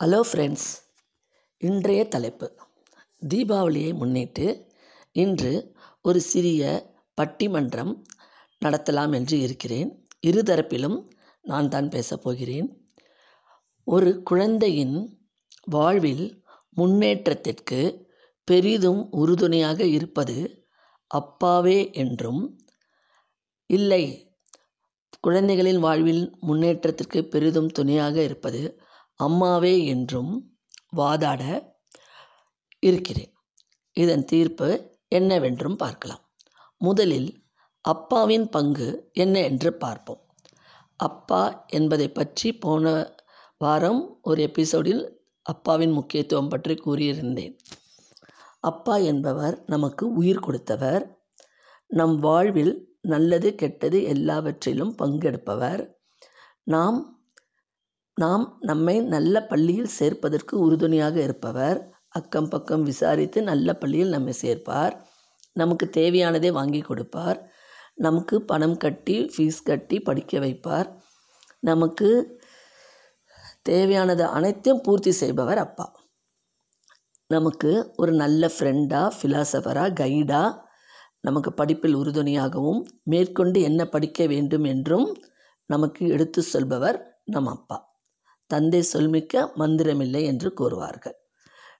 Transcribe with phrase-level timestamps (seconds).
[0.00, 0.66] Hello friends
[1.58, 2.52] இன்றைய தலைப்பு.
[3.28, 4.68] தீபாவளியை முன்னிட்டு
[5.12, 8.04] இன்று ஒரு சிறிய பட்டிமன்றம்
[8.64, 10.06] நடத்தலாம் என்று இருக்கிறேன்.
[10.26, 11.08] இருதரப்பிலும்
[11.42, 12.68] நான் தான் பேசப் போகிறேன்.
[13.84, 14.96] ஒரு குழந்தையின்
[15.66, 18.06] வாழ்வில் முன்னேற்றத்திற்கு
[18.44, 20.66] பெரிதும் உறுதுணையாக இருப்பது
[21.06, 22.58] அப்பாவே என்றும்
[23.66, 24.04] இல்லை
[25.20, 28.80] குழந்தைகளின் வாழ்வில் முன்னேற்றத்திற்கு பெரிதும் துணையாக இருப்பது
[29.20, 30.32] அம்மாவே என்றும்
[30.96, 31.42] வாதாட
[32.78, 33.32] இருக்கிறேன்.
[33.92, 34.68] இதன் தீர்ப்பு
[35.08, 36.22] என்னவென்றும் பார்க்கலாம்.
[36.80, 37.30] முதலில்
[37.80, 40.22] அப்பாவின் பங்கு என்ன என்று பார்ப்போம்.
[40.96, 43.14] அப்பா என்பதை பற்றி போன
[43.58, 45.02] வாரம் ஒரு எபிசோடில்
[45.42, 47.54] அப்பாவின் முக்கியத்துவம் பற்றி கூறியிருந்தேன்.
[48.60, 51.04] அப்பா என்பவர் நமக்கு உயிர் கொடுத்தவர்.
[51.86, 55.82] நம் வாழ்வில் நல்லது கெட்டது எல்லாவற்றிலும் பங்கெடுப்பவர்.
[56.66, 57.17] நாம்
[58.18, 61.96] நாம் நம்மை நல்ல பள்ளியில் சேர்ப்பதற்கு உறுதுணையாக இருப்பவர்.
[62.08, 64.94] அக்கம் பக்கம் விசாரித்து நல்ல பள்ளியில் நம்மை சேர்ப்பார்.
[65.52, 67.48] நமக்கு தேவையானதை வாங்கி கொடுப்பார்.
[67.94, 71.00] நமக்கு பணம் கட்டி ஃபீஸ் கட்டி படிக்க வைப்பார்.
[71.60, 72.40] நமக்கு
[73.62, 75.92] தேவையானது அனைத்தையும் பூர்த்தி செய்பவர் அப்பா.
[77.26, 80.58] நமக்கு ஒரு நல்ல ஃப்ரெண்டாக ஃபிலாசபராக கைடாக
[81.20, 85.16] நமக்கு படிப்பில் உறுதுணையாகவும் மேற்கொண்டு என்ன படிக்க வேண்டும் என்றும்
[85.66, 87.87] நமக்கு எடுத்து சொல்பவர் நம் அப்பா.
[88.50, 91.16] தந்தை சொல்மிக்க மந்திரமில்லை என்று கூறுவார்கள்.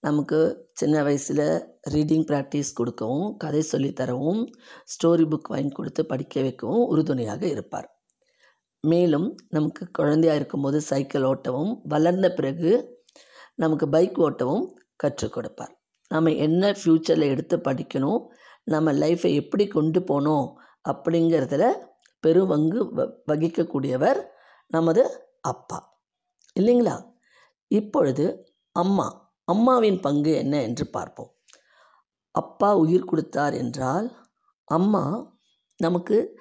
[0.00, 1.46] நமக்கு சின்ன வயசில்
[1.90, 4.40] ரீடிங் ப்ராக்டிஸ் கொடுக்கவும் கதை சொல்லித்தரவும்
[4.92, 7.88] ஸ்டோரி புக் வாங்கி கொடுத்து படிக்க வைக்கவும் உறுதுணையாக இருப்பார்.
[8.80, 12.72] மேலும் நமக்கு குழந்தையாக இருக்கும்போது சைக்கிள் ஓட்டவும் வளர்ந்த பிறகு
[13.54, 15.72] நமக்கு பைக் ஓட்டவும் கற்றுக் கொடுப்பார்.
[16.10, 18.20] நம்ம என்ன ஃப்யூச்சரில் எடுத்து படிக்கணும்
[18.64, 20.46] நம்ம லைஃப்பை எப்படி கொண்டு போகணும்
[20.88, 21.64] அப்படிங்கிறதுல
[22.20, 24.20] பெருவங்கு வ வகிக்கக்கூடியவர்
[24.70, 25.02] நமது
[25.40, 25.78] அப்பா.
[26.56, 26.96] இல்லைங்களா?
[27.68, 28.24] இப்பொழுது
[28.72, 31.30] அம்மா அம்மாவின் பங்கு என்ன என்று பார்ப்போம்.
[32.30, 34.06] அப்பா உயிர் கொடுத்தார் என்றால்
[34.64, 35.32] அம்மா
[35.76, 36.40] நமக்கு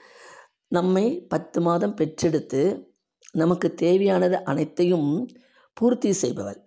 [0.68, 2.92] நம்மை பத்து மாதம் பெற்றெடுத்து
[3.32, 5.10] நமக்கு தேவையானது அனைத்தையும்
[5.74, 6.60] பூர்த்தி செய்பவள்.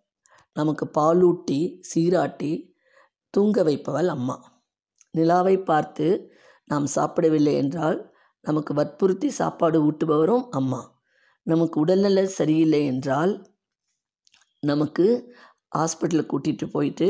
[0.52, 2.52] நமக்கு பாலூட்டி சீராட்டி
[3.30, 4.36] தூங்க வைப்பவள் அம்மா.
[5.10, 6.06] நிலாவை பார்த்து
[6.66, 10.95] நாம் சாப்பிடவில்லை என்றால் நமக்கு வற்புறுத்தி சாப்பாடு ஊட்டுபவரும் அம்மா.
[11.46, 13.32] நமக்கு உடல்நல சரியில்லை என்றால்
[14.62, 15.06] நமக்கு
[15.78, 17.08] ஹாஸ்பிட்டலுக்கு கூட்டிகிட்டு போயிட்டு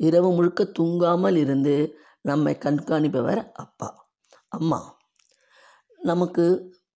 [0.00, 1.74] இரவு முழுக்க தூங்காமல் இருந்து
[2.22, 3.88] நம்மை கண்காணிப்பவர் அப்பா
[4.48, 4.80] அம்மா.
[6.00, 6.44] நமக்கு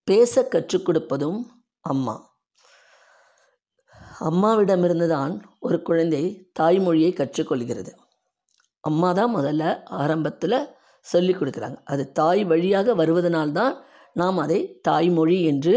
[0.08, 1.38] பேச கற்றுக் கொடுப்பதும்
[1.84, 2.14] அம்மா.
[4.20, 6.22] அம்மாவிடமிருந்து தான் ஒரு குழந்தை
[6.60, 7.92] தாய்மொழியை கற்றுக்கொள்கிறது.
[8.84, 9.62] அம்மா தான் முதல்ல
[10.00, 10.58] ஆரம்பத்தில்
[11.06, 11.78] சொல்லிக் கொடுக்குறாங்க.
[11.84, 13.74] அது தாய் வழியாக வருவதனால்தான்
[14.14, 15.74] நாம் அதை தாய்மொழி என்று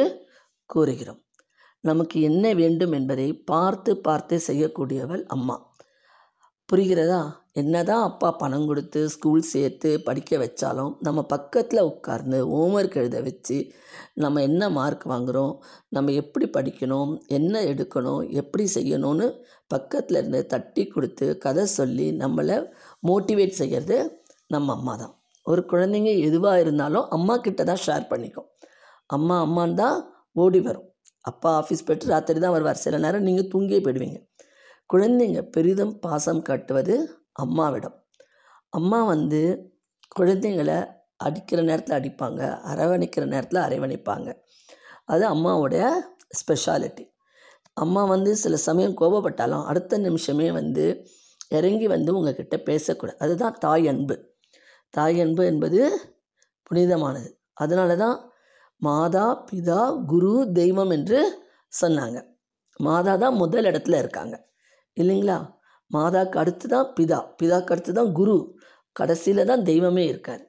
[0.73, 1.19] கூறுகிறோம்.
[1.83, 5.55] நமக்கு என்ன வேண்டும் என்பதை பார்த்து பார்த்து செய்யக்கூடியவள் அம்மா.
[6.69, 7.21] புரிகிறதா?
[7.59, 13.57] என்னதான் அப்பா பணம் கொடுத்து ஸ்கூல் சேர்த்து படிக்க வச்சாலும் நம்ம பக்கத்தில் உட்கார்ந்து ஹோம்ஒர்க் எழுத வச்சு
[14.23, 15.55] நம்ம என்ன மார்க் வாங்குகிறோம்
[15.95, 17.11] நம்ம எப்படி படிக்கணும்?
[17.37, 18.21] என்ன எடுக்கணும்?
[18.41, 19.27] எப்படி செய்யணும்னு
[19.73, 22.57] பக்கத்தில் இருந்து தட்டி கொடுத்து கதை சொல்லி நம்மளை
[23.09, 23.97] மோட்டிவேட் செய்கிறது
[24.55, 25.13] நம்ம அம்மா தான்.
[25.45, 28.49] ஒரு குழந்தைங்க எதுவாக இருந்தாலும் அம்மா கிட்ட தான் ஷேர் பண்ணிக்கும்.
[29.17, 29.97] அம்மா அம்மான் தான்
[30.31, 30.93] ஓடி வரும்.
[31.21, 32.75] அப்பா ஆஃபீஸ் போய்ட்டு ராத்திரி தான் வருவார்.
[32.75, 34.29] சில நேரம் நீங்கள் தூங்கியே போயிடுவீங்க.
[34.93, 38.05] குழந்தைங்க பெரிதும் பாசம் காட்டுவது அம்மாவிடம்.
[38.69, 39.71] அம்மா வந்து
[40.19, 42.59] குழந்தைங்களை அடிக்கிற நேரத்தில் அடிப்பாங்க.
[42.65, 44.43] அரவணைக்கிற நேரத்தில் அரவணைப்பாங்க.
[45.05, 45.89] அது அம்மாவோடைய
[46.41, 47.09] ஸ்பெஷாலிட்டி
[47.73, 51.07] அம்மா வந்து சில சமயம் கோபப்பட்டாலும் அடுத்த நிமிஷமே வந்து
[51.49, 53.19] இறங்கி வந்து உங்ககிட்ட பேசக்கூடாது.
[53.19, 54.33] அதுதான் தாய் அன்பு.
[54.89, 55.99] தாய் அன்பு என்பது
[56.63, 57.39] புனிதமானது.
[57.53, 58.30] அதனால தான்
[58.81, 59.81] மாதா பிதா
[60.11, 61.19] குரு தெய்வம் என்று
[61.73, 62.19] சொன்னாங்க.
[62.79, 64.35] மாதா தான் முதல் இடத்துல இருக்காங்க.
[64.97, 65.37] இல்லைங்களா?
[65.91, 68.37] மாதாக்கு அடுத்து தான் பிதா பிதாக்கு அடுத்து தான் குரு.
[68.95, 70.43] கடைசியில் தான் தெய்வமே இருக்கார்.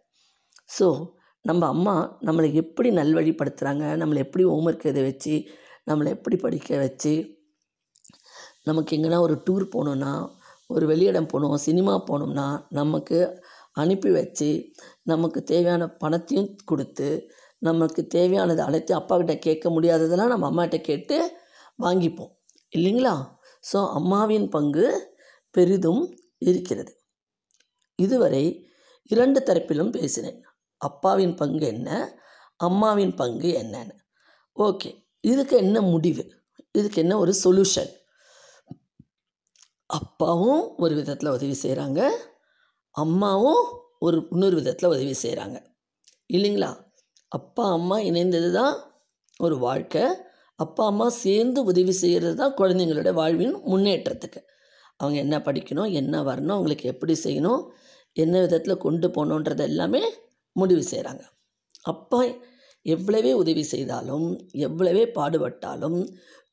[0.71, 0.87] ஸோ
[1.45, 1.95] நம்ம அம்மா
[2.27, 5.35] நம்மளை எப்படி நல்வழிப்படுத்துகிறாங்க நம்மளை எப்படி ஹோம்ஒர்க் இதை வச்சு
[5.89, 7.15] நம்மளை எப்படி படிக்க வச்சு
[8.65, 10.13] நமக்கு எங்கன்னா ஒரு டூர் போகணுன்னா
[10.71, 13.19] ஒரு வெளியிடம் போகணும் சினிமா போகணும்னா நமக்கு
[13.73, 14.51] அனுப்பி வச்சு
[15.03, 17.09] நமக்கு தேவையான பணத்தையும் கொடுத்து
[17.63, 21.17] நமக்கு தேவையானது அனைத்தையும் அப்பாக்கிட்ட கேட்க முடியாததெல்லாம் நம்ம அம்மாகிட்ட கேட்டு
[21.83, 22.33] வாங்கிப்போம்.
[22.77, 23.15] இல்லைங்களா?
[23.73, 24.87] ஸோ அம்மாவின் பங்கு
[25.55, 26.03] பெரிதும்
[26.39, 26.93] இருக்கிறது.
[27.99, 28.45] இதுவரை
[29.11, 30.41] இரண்டு தரப்பிலும் பேசினேன்.
[30.81, 31.89] அப்பாவின் பங்கு என்ன?
[32.57, 33.95] அம்மாவின் பங்கு என்னன்னு.
[34.57, 34.91] ஓகே.
[35.21, 36.25] இதுக்கு என்ன முடிவு?
[36.73, 37.93] இதுக்கு என்ன ஒரு சொல்யூஷன்
[39.91, 42.01] அப்பாவும் ஒரு விதத்தில் உதவி செய்கிறாங்க
[42.95, 43.63] அம்மாவும்
[43.99, 45.59] ஒரு இன்னொரு விதத்தில் உதவி செய்கிறாங்க
[46.31, 46.71] இல்லைங்களா?
[47.33, 48.75] அப்பா அம்மா இணைந்தது தான்
[49.41, 50.05] ஒரு வாழ்க்கை.
[50.59, 54.41] அப்பா அம்மா சேர்ந்து உதவி செய்கிறது தான் குழந்தைங்களோட வாழ்வின் முன்னேற்றத்துக்கு.
[54.97, 57.63] அவங்க என்ன படிக்கணும் என்ன வரணும் அவங்களுக்கு எப்படி செய்யணும்
[58.17, 60.03] என்ன விதத்தில் கொண்டு போகணுன்றது எல்லாமே
[60.57, 61.23] முடிவு செய்கிறாங்க
[61.93, 62.21] அப்பா
[62.87, 64.27] எவ்வளவே உதவி செய்தாலும்
[64.67, 65.99] எவ்வளவே பாடுபட்டாலும்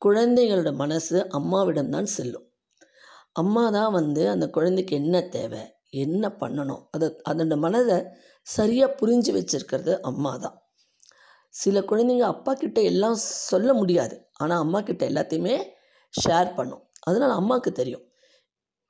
[0.02, 2.46] குழந்தைங்களோட மனசு அம்மாவிடம்தான் செல்லும்.
[3.32, 5.64] அம்மா தான் வந்து அந்த குழந்தைக்கு என்ன தேவை
[6.04, 7.98] என்ன பண்ணணும் அதை அதோட மனதை
[8.48, 10.58] சரியாக புரிஞ்சு வச்சிருக்கிறது அம்மா தான்.
[11.50, 13.16] சில குழந்தைங்க அப்பா கிட்ட எல்லாம்
[13.50, 14.16] சொல்ல முடியாது.
[14.38, 15.56] ஆனால் அம்மா கிட்ட எல்லாத்தையுமே
[16.14, 16.84] ஷேர் பண்ணும்.
[17.00, 18.04] அதனால் அம்மாவுக்கு தெரியும்.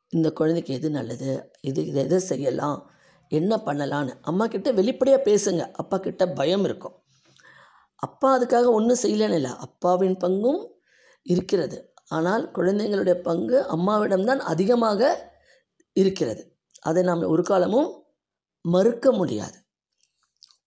[0.10, 1.52] இந்த குழந்தைக்கு எது நல்லது?
[1.62, 2.92] இது இதை எதை செய்யலாம்?
[3.28, 5.72] என்ன பண்ணலான்னு அம்மா கிட்ட வெளிப்படையாக பேசுங்க.
[5.72, 6.96] அப்பா கிட்ட பயம் இருக்கும்.
[7.96, 9.52] அப்பா அதுக்காக ஒன்றும் செய்யலன்னு இல்லை.
[9.58, 10.62] அப்பாவின் பங்கும்
[11.24, 11.94] இருக்கிறது.
[12.08, 15.32] ஆனால் குழந்தைங்களுடைய பங்கு அம்மாவிடம்தான் அதிகமாக
[15.94, 16.44] இருக்கிறது.
[16.82, 17.90] அதை நாம் ஒரு காலமும்
[18.62, 19.58] மறுக்க முடியாது.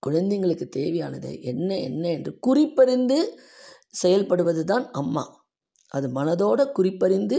[0.07, 3.19] குழந்தைங்களுக்கு தேவையானது என்ன என்ன என்று குறிப்பறிந்து
[4.03, 5.25] செயல்படுவது தான் அம்மா.
[5.89, 7.39] அது மனதோட குறிப்பறிந்து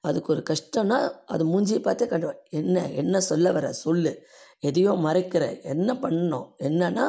[0.00, 4.12] அதுக்கு ஒரு கஷ்டம்னா அது மூஞ்சியை பார்த்தே கண்டு என்ன என்ன சொல்ல வர சொல்லு.
[4.60, 7.06] எதையோ மறைக்கிற என்ன பண்ணணும் என்னன்னா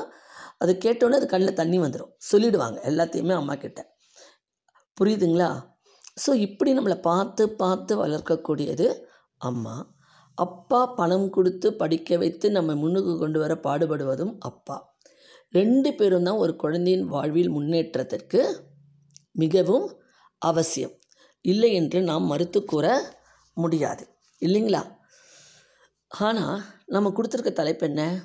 [0.58, 3.80] அது கேட்டோன்னே அது கண்ணில் தண்ணி வந்துடும் சொல்லிடுவாங்க எல்லாத்தையுமே அம்மா கிட்ட.
[4.98, 5.50] புரியுதுங்களா?
[6.26, 8.88] ஸோ இப்படி நம்மளை பார்த்து பார்த்து வளர்க்கக்கூடியது
[9.42, 9.76] அம்மா.
[10.38, 14.96] அப்பா பணம் கொடுத்து படிக்க வைத்து நம்ம முன்னுக்கு கொண்டு வர பாடுபடுவதும் அப்பா.
[15.50, 18.42] ரெண்டு பேரும் தான் ஒரு குழந்தையின் வாழ்வில் முன்னேற்றத்திற்கு
[19.32, 20.00] மிகவும்
[20.42, 20.96] அவசியம்.
[21.42, 22.88] இல்லை என்று நாம் மறுத்து கூற
[23.54, 24.08] முடியாது.
[24.46, 24.82] இல்லைங்களா?
[26.08, 28.24] ஆனால் நம்ம கொடுத்துருக்க தலைப்பு என்ன?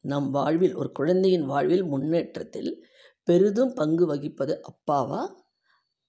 [0.00, 2.86] நம் வாழ்வில் ஒரு குழந்தையின் வாழ்வில் முன்னேற்றத்தில்
[3.22, 5.22] பெரிதும் பங்கு வகிப்பது அப்பாவா?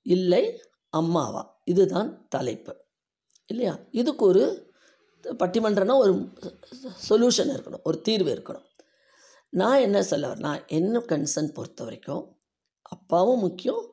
[0.01, 0.43] இல்லை
[0.89, 1.61] அம்மாவா?
[1.65, 2.75] இதுதான் தலைப்பு.
[3.45, 3.79] இல்லையா?
[3.91, 4.43] இதுக்கு ஒரு
[5.23, 6.13] பட்டிமன்றம்னா ஒரு
[7.09, 8.67] சொல்யூஷன் இருக்கணும் ஒரு தீர்வு இருக்கணும்.
[9.49, 12.25] நான் என்ன சொல்ல வரேன் நான் என்ன கன்சர்ன் பொறுத்த வரைக்கும்
[12.81, 13.83] அப்பாவும் முக்கியம்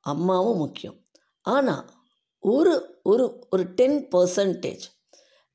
[0.00, 0.98] அம்மாவும் முக்கியம்.
[1.40, 1.84] ஆனால்
[2.38, 4.84] ஒரு ஒரு ஒரு டென் பர்சன்டேஜ்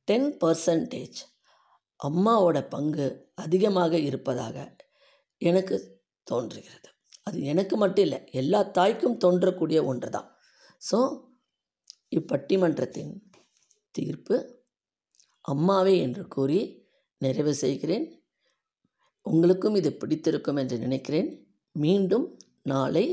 [0.08, 1.20] டென் பர்சன்டேஜ்
[2.00, 3.06] அம்மாவோட பங்கு
[3.36, 4.58] அதிகமாக இருப்பதாக
[5.38, 5.76] எனக்கு
[6.24, 6.90] தோன்றுகிறது.
[7.24, 10.28] அது எனக்கு மட்டும் இல்லை எல்லா தாய்க்கும் தோன்றக்கூடிய ஒன்று தான்
[10.92, 10.98] ஸோ
[12.10, 13.14] இப்பட்டிமன்றத்தின்
[13.92, 14.55] தீர்ப்பு
[15.52, 16.60] அம்மாவே என்று கூறி
[17.22, 18.06] நிறைவு செய்கிறேன்.
[19.26, 21.30] உங்களுக்கும் இது பிடித்திருக்கும் என்று நினைக்கிறேன்.
[21.76, 22.26] மீண்டும்
[22.72, 23.06] நாளை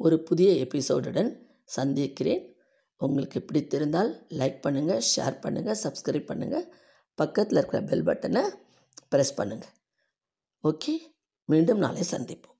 [0.00, 1.30] ஒரு புதிய எபிசோடுடன்
[1.76, 2.42] சந்திக்கிறேன்.
[3.00, 6.66] உங்களுக்கு பிடித்திருந்தால் லைக் பண்ணுங்கள் ஷேர் பண்ணுங்கள் சப்ஸ்கிரைப் பண்ணுங்கள்
[7.18, 8.42] பக்கத்தில் இருக்கிற பெல் பட்டனை
[9.12, 9.74] ப்ரெஸ் பண்ணுங்கள்
[10.64, 10.94] ஓகே
[11.48, 12.57] மீண்டும் நாளை சந்திப்போம்.